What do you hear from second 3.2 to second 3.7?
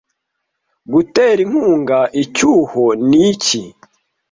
iki